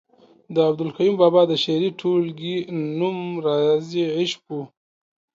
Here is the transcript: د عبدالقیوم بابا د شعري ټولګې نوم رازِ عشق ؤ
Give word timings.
د 0.53 0.55
عبدالقیوم 0.67 1.15
بابا 1.21 1.41
د 1.47 1.53
شعري 1.63 1.89
ټولګې 1.99 2.55
نوم 2.99 3.17
رازِ 3.45 3.89
عشق 4.17 4.41
ؤ 4.57 4.61